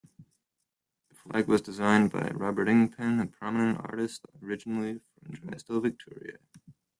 [1.09, 6.37] The flag was designed by Robert Ingpen, a prominent artist originally from Drysdale, Victoria.